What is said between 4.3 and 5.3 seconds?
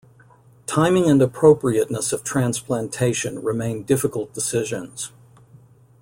decisions.